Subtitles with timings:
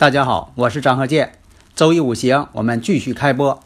[0.00, 1.34] 大家好，我是张鹤剑。
[1.74, 3.60] 周易五行，我们继续开播。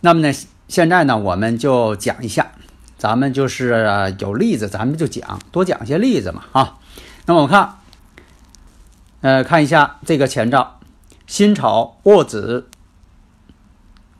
[0.00, 0.36] 那么呢，
[0.66, 2.50] 现在呢，我们就讲一下，
[2.98, 6.78] 咱们就是有例子，咱们就讲，多讲一些例子嘛，啊。
[7.26, 7.76] 那么我看，
[9.20, 10.80] 呃，看一下这个前兆：
[11.28, 12.66] 辛丑、戊子、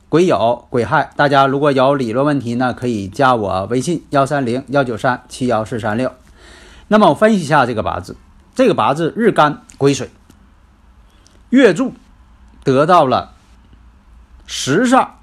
[0.07, 1.11] 癸酉、癸亥。
[1.17, 6.13] 大家如果有理论问题呢，可以加我微信：幺三零幺九三七幺四三六。
[6.87, 8.15] 那么我分析一下这个八字，
[8.55, 10.09] 这个八字日干癸水。
[11.49, 11.93] 月柱
[12.63, 13.33] 得到了
[14.47, 15.19] 时上，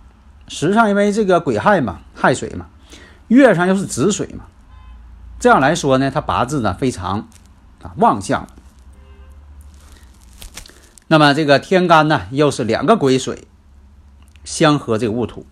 [0.48, 2.66] 时上因为这个癸亥嘛，亥水嘛，
[3.28, 4.44] 月上又是子水嘛，
[5.38, 7.28] 这样来说呢，他八字呢非常
[7.82, 8.46] 啊旺相。
[11.08, 13.46] 那么这个天干呢又是两个癸水
[14.44, 15.44] 相合这个戊土，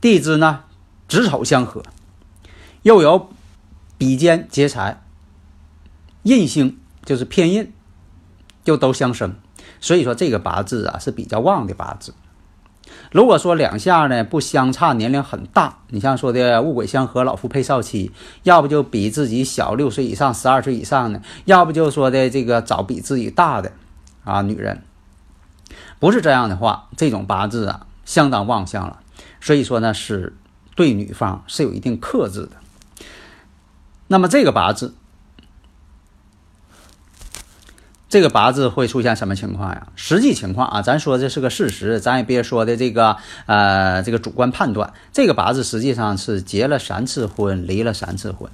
[0.00, 0.64] 地支呢
[1.08, 1.82] 子丑相合，
[2.82, 3.30] 又有
[3.96, 5.02] 比肩劫财，
[6.24, 7.72] 印星就是偏印，
[8.64, 9.34] 又都相生。
[9.80, 12.14] 所以说这个八字啊是比较旺的八字。
[13.12, 23.72] 如果说两下呢不相差年龄很大，你像说的戊癸相合，老夫配少妻，要不就比自己小六岁以上、十二岁以上的，要不就说的这个找比自己大的
[24.24, 24.82] 啊女人，
[25.98, 29.00] 不是这样的话，这种八字啊相当旺相了。
[29.40, 30.36] 所以说呢是
[30.76, 32.52] 对女方是有一定克制的。
[34.08, 34.94] 那么这个八字。
[38.10, 39.86] 这个八字会出现什么情况呀？
[39.94, 43.16] 实际情况啊，咱说这是个事实，咱也别说的这个
[43.46, 44.92] 呃这个主观判断。
[45.12, 48.50] 这个八字实际上是结了三次婚，离了三次婚，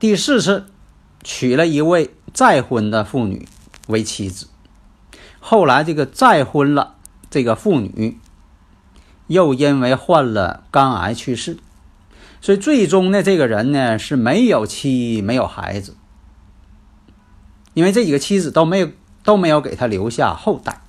[0.00, 0.64] 第四次
[1.22, 3.46] 娶了一位再婚的妇女
[3.88, 4.46] 为妻子，
[5.38, 6.94] 后来这个再婚了
[7.28, 8.18] 这个妇女
[9.26, 11.58] 又因为患了肝癌去世，
[12.40, 15.94] 所以最终呢，这个人呢是没有妻没有孩子。
[17.76, 18.88] 因为这几个妻子都没有
[19.22, 20.80] 都没有给他留下后代。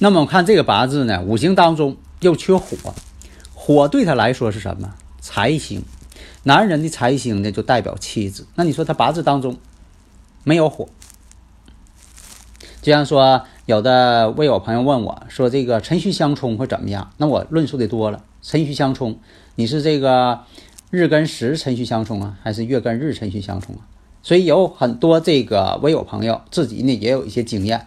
[0.00, 2.92] 那么我看这个八字呢，五行当中又缺火，
[3.54, 4.92] 火对他来说是什么？
[5.20, 5.84] 财星。
[6.42, 8.48] 男人的财星呢，就代表妻子。
[8.56, 9.56] 那你说他八字当中
[10.42, 10.88] 没有火，
[12.82, 17.12] 就像说有的微友朋友问我说，这个辰戌相冲会怎么样？
[17.18, 19.20] 那我论述的多了，辰戌相冲，
[19.54, 20.40] 你是这个
[20.90, 23.86] 日跟时辰戌相冲啊，还是月跟日辰戌相冲啊？
[24.24, 27.86] 所以有很多这个微友朋友自己呢也有一些经验，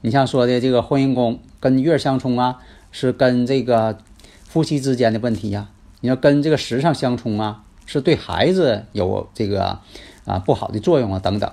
[0.00, 2.60] 你像说的这个婚姻宫跟月相冲啊，
[2.90, 3.98] 是跟这个
[4.42, 5.68] 夫妻之间的问题呀。
[6.00, 9.78] 你要跟这个时上相冲啊，是对孩子有这个
[10.24, 11.52] 啊不好的作用啊等等。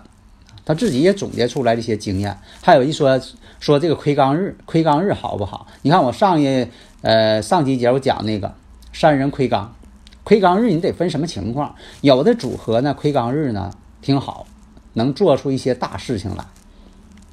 [0.63, 2.37] 他自己也总结出来这些经验。
[2.61, 3.19] 还有一说
[3.59, 5.67] 说这个亏刚日，亏刚日好不好？
[5.81, 6.65] 你看我上一
[7.01, 8.53] 呃上集节我讲那个
[8.93, 9.75] 三人亏刚，
[10.23, 13.69] 亏刚日你得分什么情况，有的组合呢，亏刚日呢
[14.07, 14.47] 挺好，
[14.93, 16.45] 能做出一些大事情来。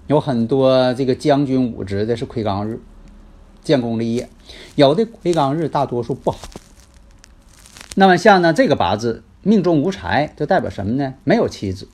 [0.08, 2.80] 有很多这个将军武职的是魁罡日，
[3.62, 4.24] 建功立业；
[4.74, 6.40] 有的魁罡日大多数不好。
[7.94, 11.14] 那么像呢这个八字命中无财，就代表什么呢？
[11.22, 11.86] 没有妻子。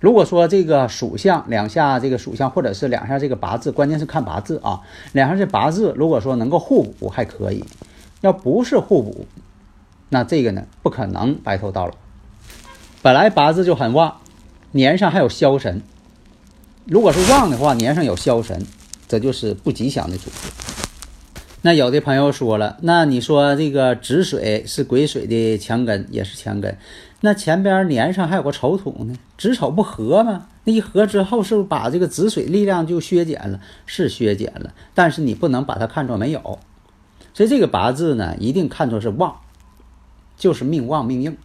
[0.00, 4.80] 如果说这个属相两下这个属相，或者是两下这个八字，关键是看八字啊。
[5.12, 7.62] 两下这八字如果说能够互补还可以，
[8.22, 9.26] 要不是互补。
[10.08, 11.92] 那这个呢，不可能白头到老。
[13.02, 14.18] 本来八字就很旺，
[14.72, 15.80] 年上还有枭神。
[16.84, 18.66] 如果是旺的话，年上有枭神，
[19.08, 20.50] 这就是不吉祥的组合。
[21.62, 26.76] 那有的朋友说了，那你说这个子水是癸水的强根，也是强根，
[27.22, 30.48] 那前边年上还有个丑土呢，子丑不合吗？
[30.64, 33.60] 那一合之后，是不是把这个子水力量就削减了？
[33.86, 36.58] 是削减了，但是你不能把它看作没有。
[37.32, 39.36] 所以这个八字呢，一定看作是旺。
[40.36, 41.36] 就是命旺命硬，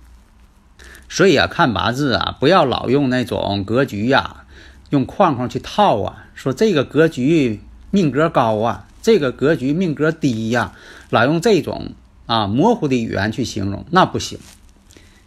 [1.07, 4.45] 所以啊，看八字啊，不要老用那种格局呀，
[4.89, 6.25] 用框框去套啊。
[6.33, 7.61] 说这个格局
[7.91, 10.73] 命格高啊，这个格局命格低呀，
[11.09, 11.93] 老用这种
[12.25, 14.37] 啊模糊的语言去形容，那不行。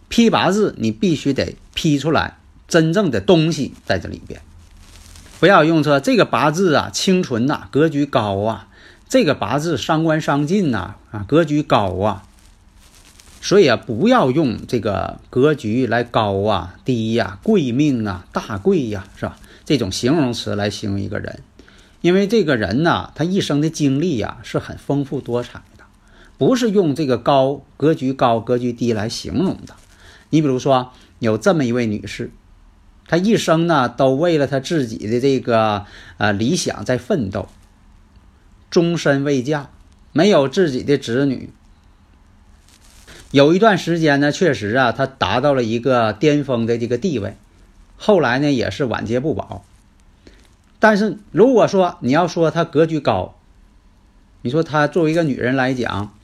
[0.07, 2.37] 批八字你必须得批出来
[2.67, 4.41] 真正的东西在这里边，
[5.39, 8.67] 不要用说这个八字啊清纯呐，格局高啊，
[9.07, 12.23] 这个八字伤官伤尽呐，啊格局高啊。
[13.41, 19.37] 所以啊，不要用这个格局来高啊、低呀、贵命啊、大贵呀，是吧？
[19.63, 21.41] 这种形容词来形容一个人，
[22.01, 25.85] 因为这个人呢，他一生的经历呀是很丰富多彩的，
[26.37, 29.75] 不是用这个高格局高、格局低来形容的。
[30.31, 32.31] 你比如说，有这么一位女士，
[33.07, 35.85] 她一生呢都为了她自己的这个
[36.17, 37.47] 呃理想在奋斗，
[38.69, 39.69] 终身未嫁，
[40.11, 41.49] 没有自己的子女。
[43.31, 47.35] 有一段时间呢，确实啊，他达到了一个巅峰的这个地位，
[47.95, 49.63] 后来呢也是晚节不保。
[50.79, 53.35] 但是如果说你要说他格局高，
[54.41, 56.15] 你说他作为一个女人来讲，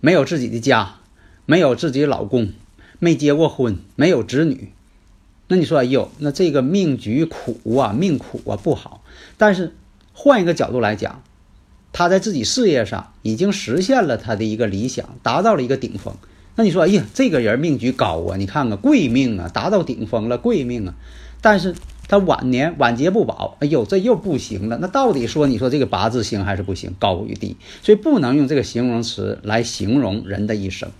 [0.00, 0.94] 没有自己的家，
[1.44, 2.52] 没有自己老公，
[2.98, 4.72] 没结过婚，没有子女，
[5.48, 9.04] 那你说哎呦，那这个命局苦啊，命苦啊，不好。
[9.36, 9.74] 但是
[10.14, 11.22] 换一个角度来讲。
[11.92, 16.14] 他在自己事业上已经实现了他的一个理想，达到了一个顶峰。
[16.54, 18.36] 那你说，哎呀，这个人命局高啊！
[18.36, 20.94] 你看看贵命啊，达到顶峰了，贵命啊。
[21.40, 21.74] 但是
[22.08, 24.78] 他晚年晚节不保，哎呦，这又不行了。
[24.78, 26.94] 那到底说，你说这个八字行还是不行？
[26.98, 30.90] 高与低，所以不能用这个形容词来形容人的一生。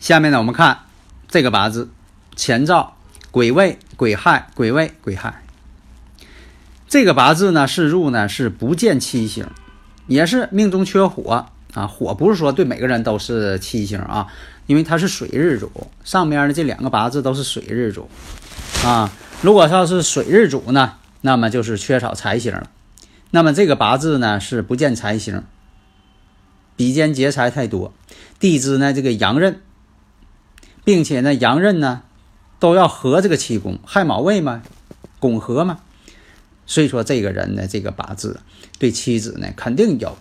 [0.00, 0.80] 下面呢，我们看
[1.28, 1.90] 这个八字，
[2.36, 2.96] 前兆
[3.30, 5.42] 癸未、癸亥、癸未、癸亥。
[6.88, 9.46] 这个八字呢，是入呢是不见七星，
[10.06, 11.86] 也是命中缺火啊。
[11.86, 14.28] 火不是说对每个人都是七星啊，
[14.66, 15.70] 因为它是水日主，
[16.04, 18.08] 上面的这两个八字都是水日主
[18.84, 19.12] 啊。
[19.42, 22.70] 如果要是水日主呢，那么就是缺少财星了。
[23.32, 25.42] 那么这个八字呢是不见财星，
[26.76, 27.92] 比肩劫财太多，
[28.38, 29.60] 地支呢这个阳刃，
[30.84, 32.02] 并且呢阳刃呢
[32.60, 34.62] 都要合这个七宫亥卯未嘛，
[35.18, 35.80] 拱合嘛。
[36.66, 38.40] 所以说，这个人呢，这个八字
[38.78, 40.18] 对妻子呢，肯定有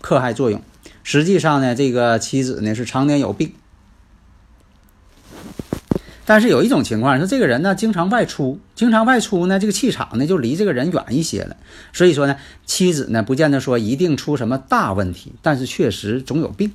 [0.00, 0.62] 克害作用。
[1.02, 3.52] 实际上呢，这个妻子呢是常年有病。
[6.24, 11.56] 但是有一种情况是，这个人呢经常外出，经常外出呢，这个气场呢就离这个人远一些了。
[11.92, 12.36] 所以说呢，
[12.66, 16.74] 妻子呢不见得说一定出什么大问题，但是确实总有病。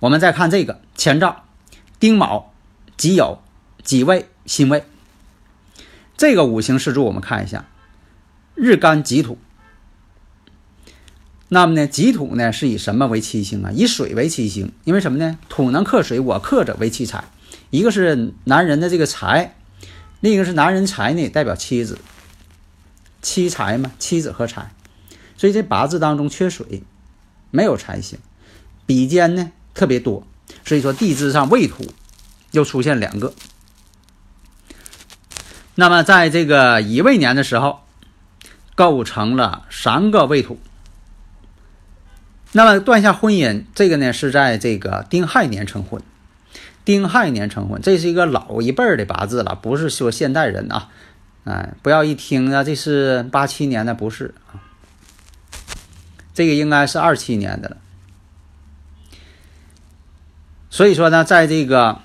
[0.00, 1.44] 我们再看这个前兆：
[2.00, 2.52] 丁卯、
[2.96, 3.38] 己酉、
[3.82, 4.84] 己未、辛未。
[6.16, 7.66] 这个五行四柱，我们看一下。
[8.54, 9.36] 日干己土，
[11.48, 13.72] 那么呢，己土呢是以什么为七星啊？
[13.72, 15.38] 以水为七星，因为什么呢？
[15.48, 17.24] 土能克水，我克者为七财。
[17.70, 19.56] 一个是男人的这个财，
[20.20, 21.98] 另一个是男人财呢，代表妻子，
[23.22, 24.72] 妻财嘛，妻子和财。
[25.36, 26.84] 所以这八字当中缺水，
[27.50, 28.20] 没有财星，
[28.86, 30.24] 比肩呢特别多。
[30.64, 31.84] 所以说地支上未土
[32.52, 33.34] 又出现两个。
[35.74, 37.83] 那么在这个乙未年的时候。
[38.74, 40.58] 构成了三个未土，
[42.52, 46.02] 那么断下婚姻，这个呢是在这个丁亥年成婚，
[46.84, 50.90] 丁亥年成婚，这是一个老一辈的八字了，不是说现代人啊，
[51.44, 54.34] 哎，不要一听啊，这是八七年的，不是，
[56.34, 57.76] 这个应该是二七年的了，
[60.70, 62.00] 所以说呢，在这个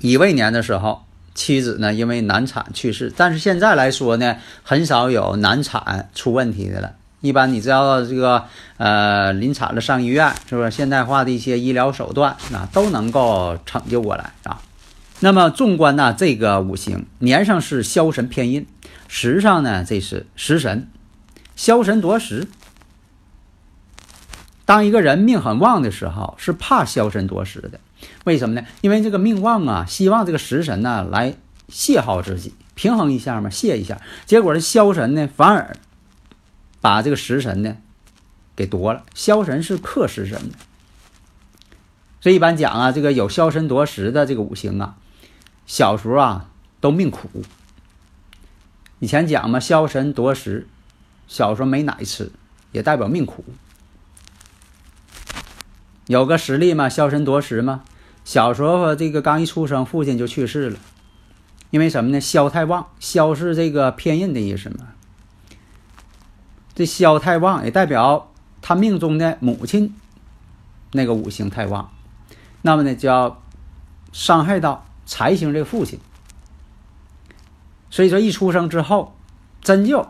[0.00, 1.02] 乙未年的时候。
[1.34, 8.44] 妻子呢，因为难产去世，但是现在来说呢，很少有难产出问题的了，一般你知道这个
[8.76, 14.60] 呃临产了上医院，是不是现代化的一些医疗手段啊都能够抢救过来啊？
[15.20, 18.66] 那么纵观呢这个五行，年上是枭神偏印，
[19.08, 20.88] 时上呢这是食神，
[21.56, 22.46] 枭神夺食。
[24.66, 27.80] 当一个人命很旺的时候，是怕枭神夺食的，
[28.24, 28.66] 为什么呢？
[28.80, 31.36] 因为这个命旺啊，希望这个食神呢来
[31.68, 34.00] 泄耗自己，平衡一下嘛，泄一下。
[34.26, 35.76] 结果这枭神呢，反而
[36.80, 37.76] 把这个食神呢
[38.56, 39.04] 给夺了。
[39.14, 40.54] 枭神是克食神的，
[42.20, 44.96] 所以一般讲啊，这个有枭神夺食的这个五行啊，
[45.66, 47.42] 小时候啊都命苦。
[49.00, 50.66] 以前讲嘛，枭神夺食，
[51.28, 52.32] 小时候没奶吃，
[52.72, 53.44] 也代表命苦。
[56.06, 57.82] 有个实例嘛，枭神夺食嘛。
[58.24, 60.78] 小时候这个刚一出生，父亲就去世了，
[61.70, 62.20] 因为什么呢？
[62.20, 64.88] 枭太旺，枭是这个偏印的意思嘛。
[66.74, 69.94] 这枭太旺也代表他命中的母亲
[70.92, 71.92] 那个五行太旺，
[72.62, 73.42] 那么呢就要
[74.12, 76.00] 伤害到财星这个父亲。
[77.90, 79.14] 所以说一出生之后，
[79.60, 80.08] 真就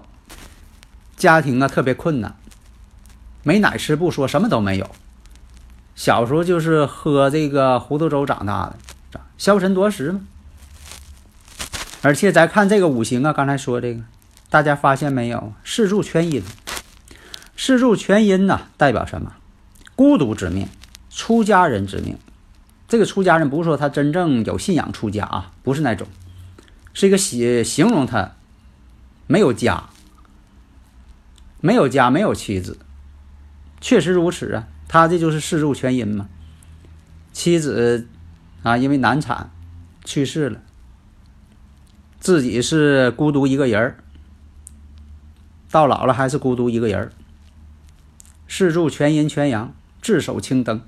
[1.16, 2.36] 家庭啊特别困难，
[3.42, 4.88] 没奶吃不说，什么都没有。
[5.94, 8.72] 小时候就是喝这个糊涂粥长大
[9.12, 10.20] 的，消沉夺食嘛。
[12.02, 14.02] 而且咱看这个五行啊，刚才说这个，
[14.50, 15.52] 大家发现没有？
[15.64, 16.42] 四柱全阴，
[17.56, 19.32] 四柱全阴呢，代表什么？
[19.94, 20.68] 孤独之命，
[21.08, 22.18] 出家人之命。
[22.88, 26.06] 这个出家人不是说他真正有信仰出家啊，不是那种，
[26.92, 28.32] 是一个形形容他
[29.26, 29.84] 没有家，
[31.60, 32.78] 没有家，没有妻子，
[33.80, 34.68] 确实如此啊。
[34.88, 36.28] 他这就是四柱全阴嘛，
[37.32, 38.06] 妻子
[38.62, 39.50] 啊因为难产
[40.04, 40.60] 去世了，
[42.20, 43.96] 自己是孤独一个人儿，
[45.70, 47.12] 到老了还是孤独一个人儿。
[48.46, 50.80] 四柱全阴全阳，自守青灯。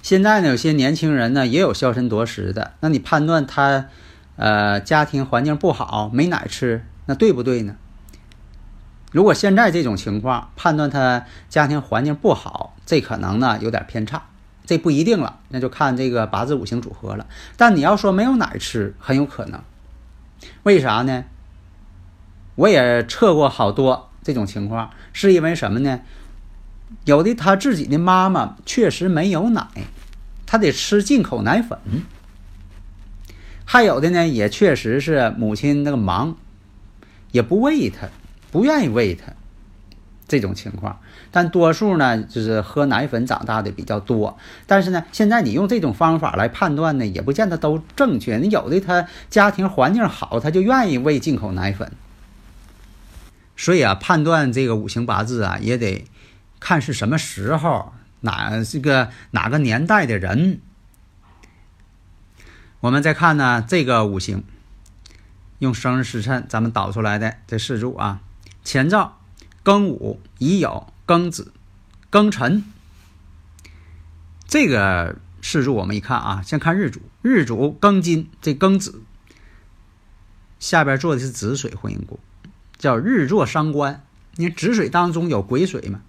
[0.00, 3.88] 现在呢，有些年轻人呢也有消沉夺食的，那你判断他
[4.36, 7.76] 呃家庭环境不好，没奶吃，那对不对呢？
[9.14, 14.24] 如果现在这种情况判断他家庭环境不好，这可能呢有点偏差，
[14.66, 17.24] 这不一定了，那就看这个八字五行组合了。
[17.56, 19.62] 但你要说没有奶吃，很有可能，
[20.64, 21.26] 为啥呢？
[22.56, 26.00] 我也测过好多这种情况，是因为什么呢？
[27.04, 29.68] 有的他自己的妈妈确实没有奶，
[30.44, 31.78] 他得吃进口奶粉；
[33.64, 36.36] 还有的呢，也确实是母亲那个忙，
[37.30, 38.08] 也不喂他。
[38.54, 39.32] 不愿意喂他，
[40.28, 41.00] 这种情况，
[41.32, 44.38] 但多数呢就是喝奶粉长大的比较多。
[44.64, 48.36] 但是呢，现在你用这种方法来判断呢，也不见得都正确。
[48.36, 51.90] 你有的他家庭环境好，他就愿意喂进口奶粉。
[53.56, 56.04] 所以啊，判断这个五行八字啊，也得
[56.60, 60.60] 看是什么时候，哪这个哪个年代的人。
[62.78, 64.44] 我们再看呢，这个五行
[65.58, 68.20] 用生日时辰咱们导出来的这四柱啊。
[68.64, 69.20] 前兆：
[69.62, 71.52] 庚午、乙酉、庚子、
[72.10, 72.64] 庚辰。
[74.48, 79.02] 这个四柱我们一看啊，先看日主，日主庚金，这庚子
[80.58, 82.18] 下边做的是子水婚姻宫，
[82.78, 84.02] 叫日坐伤官。
[84.36, 86.00] 你看子水当中有癸水嘛？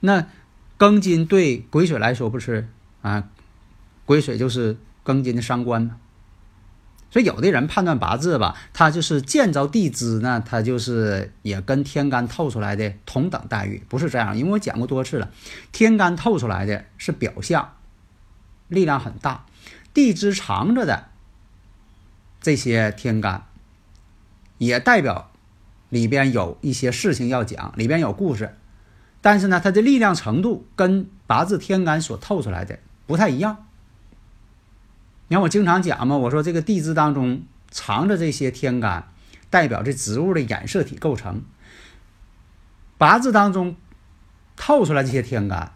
[0.00, 0.26] 那
[0.78, 2.68] 庚金对癸水来说不是
[3.02, 3.28] 啊？
[4.04, 5.96] 癸水就是庚金的伤官嘛。
[7.16, 14.36] 所以有的人判断八字吧，他就是见着地支呢，他就是也跟天干透出来的同等待遇，不是这样。
[14.36, 15.30] 因为我讲过多次了，
[15.72, 17.72] 天干透出来的是表象，
[18.68, 19.46] 力量很大；
[19.94, 21.06] 地支藏着的
[22.42, 23.46] 这些天干，
[24.58, 25.30] 也代表
[25.88, 28.54] 里边有一些事情要讲，里边有故事。
[29.22, 33.65] 但是呢，它的力量程度跟八字天干所透出来的不太一样。
[35.28, 39.08] 你看我经常讲嘛，我说这个地支当中藏着这些天干，
[39.50, 41.42] 代表这植物的染色体构成。
[42.96, 43.76] 八字当中
[44.56, 45.72] 透出来这些天干，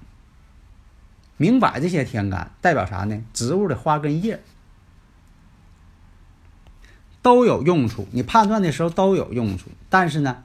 [1.37, 3.23] 明摆这些天干代表啥呢？
[3.33, 4.43] 植物的花根叶
[7.21, 10.45] 都有用处，你判断的时候都有用处，但是呢，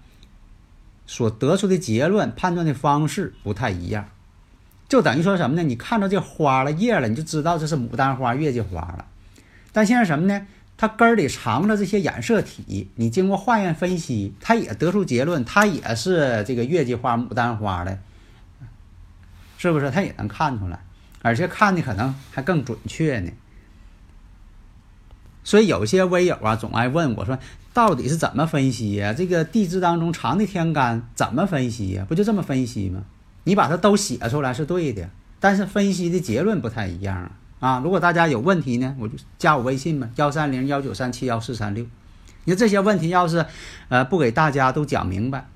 [1.05, 4.09] 所得出的结论、判断的方式不太一样。
[4.87, 5.63] 就等于说什么呢？
[5.63, 9.05] 你看到这花了叶了，你就知道这是牡丹花、月季花了。
[9.71, 10.45] 但现在什么呢？
[10.77, 17.97] 它根儿里藏着这些染色体，你经过化验分析，它也得出结论，它也是这个月季花、牡丹花的，
[19.57, 19.89] 是不是？
[19.89, 20.79] 它也能看出来，
[21.21, 23.31] 而且看的可能还更准确呢。
[25.45, 27.39] 所以有些微友啊，总爱问我说
[27.73, 29.13] ：“到底是怎么分析呀？
[29.13, 32.05] 这个地支当中藏的天干怎么分析呀？
[32.07, 33.03] 不就这么分析吗？
[33.45, 35.09] 你把它都写出来是对的，
[35.39, 37.31] 但是分析的结论不太一样啊。
[37.61, 41.85] 啊，如果大家有问题呢，我就加我微信嘛，幺三零幺九三七幺四三六。
[42.43, 43.45] 你这些问题要是，
[43.89, 45.47] 呃，不给大家都讲明白，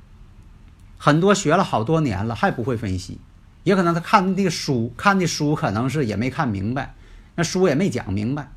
[0.97, 3.19] 很多学了好多年了还不会分析，
[3.63, 6.95] 也可能他看的书看的书可能是也没看明白，
[7.35, 8.49] 那书也没讲明白，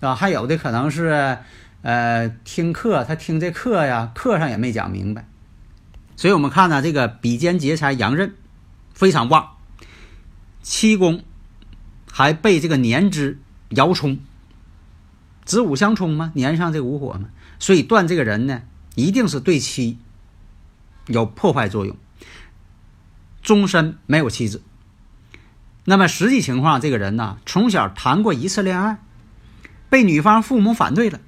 [0.00, 1.38] 啊，还有的可能是，
[1.82, 5.28] 呃，听课他听这课呀，课上也没讲明白，
[6.16, 8.34] 所以我们看呢，这个比肩劫财杨刃
[8.94, 9.56] 非常旺，
[10.62, 11.22] 七宫。
[12.16, 14.20] 还被这个年支爻冲，
[15.44, 18.62] 子午相冲嘛，年上这个午火嘛，所以断这个人呢，
[18.94, 19.98] 一定是对妻
[21.08, 21.96] 有破坏作用，
[23.42, 24.62] 终身没有妻子。
[25.86, 28.98] 那么实际情况，这个人呢，从小谈过一次恋爱，
[29.90, 31.20] 被女方父母反对了，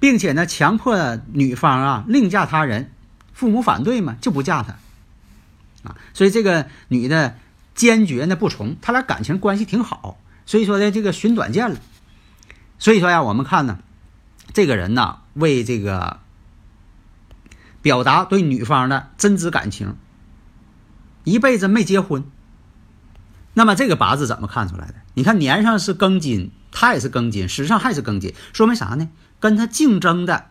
[0.00, 2.90] 并且呢，强迫女方啊另嫁他人，
[3.32, 4.74] 父母反对嘛，就不嫁他，
[6.14, 7.36] 所以这个女的。
[7.78, 11.78] 坚决呢不从，他俩感情关系挺好，所以说呢这个寻短见了。
[12.80, 13.78] 所以说呀，我们看呢，
[14.52, 16.18] 这个人呢为这个
[17.80, 19.94] 表达对女方的真挚感情，
[21.22, 22.24] 一辈子没结婚。
[23.54, 24.94] 那么这个八字怎么看出来的？
[25.14, 29.08] 你看年上是庚金，他也是庚金，时上还是庚金，说明啥呢？
[29.38, 30.46] 跟他竞争的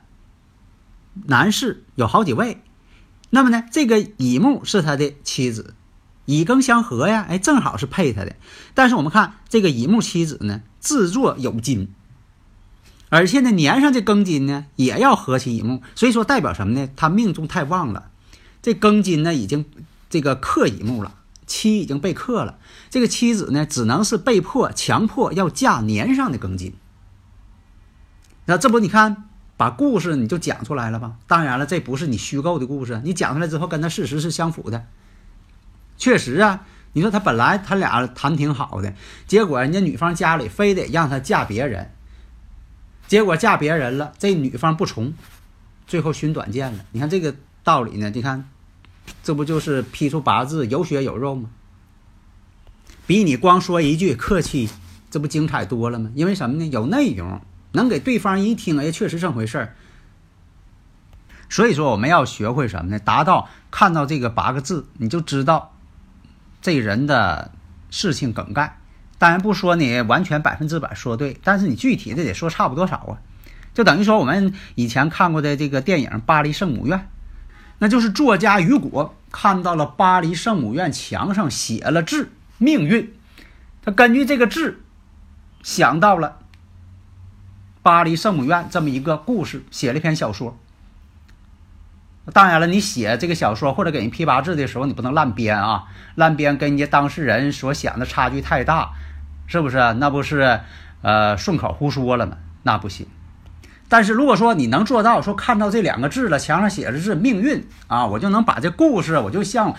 [1.25, 2.61] 男士有好几位。
[3.29, 5.73] 那么呢，这个乙木是他的妻子。
[6.25, 8.35] 乙庚相合呀，哎，正好是配他的。
[8.73, 11.87] 但是我们看这个乙木妻子呢，自作有金，
[13.07, 16.89] 而且呢年上这庚金呢也要合其乙木，所以说代表什么呢？
[16.97, 18.11] 他命中太旺了，
[18.61, 19.63] 这庚金呢已经
[20.09, 21.15] 这个克乙木了，
[21.45, 26.73] 妻已经被克了，这个妻子呢只能是被迫强迫要嫁年上的庚金。
[28.47, 29.26] 那这不你看
[29.57, 31.17] 把故事你就讲出来了吧？
[31.27, 34.85] 当然了，这不是你虚构的故事，你讲出来之后跟他事实是相符的。
[35.97, 38.93] 确实啊，你说他本来他俩谈挺好的，
[39.25, 41.91] 结果人家女方家里非得让他嫁别人，
[43.07, 45.13] 结果嫁别人了，这女方不从，
[45.87, 46.85] 最后寻短见了。
[46.91, 48.11] 你看这个道理呢？
[48.11, 48.47] 你看，
[49.23, 51.49] 这不就是批出八字有血有肉吗？
[53.07, 54.69] 比你光说一句客气，
[55.09, 56.11] 这不精彩多了吗？
[56.13, 56.67] 因为什么呢？
[56.67, 57.41] 有内容，
[57.77, 59.75] 能给对方一听，哎，确实这么回事儿。
[61.47, 62.99] 所以说，我们要学会什么呢？
[62.99, 65.73] 达到看到这个八个字，你就知道。
[66.59, 67.51] 这人的
[67.89, 68.79] 事情梗概，
[69.17, 73.21] 当然不说你完全百分之百说对，但是你具体的得说差不多少啊？
[73.73, 76.97] 就等于说我们以前看过的这个电影《巴黎圣母院》，
[77.77, 83.13] 那就是作家雨果看到了巴黎圣母院墙上写了字“命运”，
[83.85, 84.81] 他根据这个字
[85.61, 86.39] 想到了
[87.87, 90.57] 巴黎圣母院这么一个故事，写了一篇小说。
[92.33, 95.85] 当然了，你写这个小说或者给人批八字的时候，你不能乱编啊！
[96.15, 98.91] 乱编跟人家当事人所想的差距太大，
[99.45, 99.77] 是不是？
[99.99, 100.59] 那不是
[101.01, 102.35] 呃顺口胡说了吗？
[102.63, 103.07] 那不行。
[103.87, 109.73] 但是如果说你能做到，说看到这两个字了，墙上写的是命运啊，我就能把这故事，我就像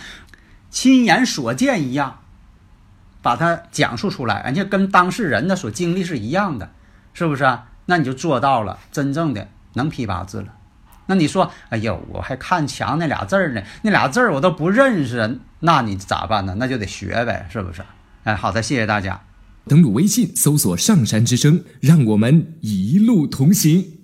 [0.70, 2.20] 亲眼所见一样，
[3.20, 6.70] 把它讲述出来，而且跟当事人的所经历是一样的，
[7.12, 7.58] 是不是？
[7.90, 10.48] 那你就做到了真正的能批八字了。
[11.06, 16.54] 那你说，哎呦，我还看墙那俩字儿呢，那俩字儿我都不认识，那你咋办呢？
[16.58, 17.82] 那就得学呗，是不是？
[18.24, 19.18] 哎，好的，谢谢大家。
[19.66, 23.97] 登录微信，搜索“上山之声”，让我们一路同行。